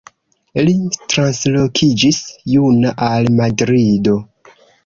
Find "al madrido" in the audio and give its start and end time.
3.11-4.21